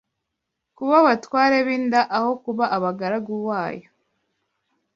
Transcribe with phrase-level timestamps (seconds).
[0.77, 3.89] kuba abatware b’inda aho kuba abagaragu wayo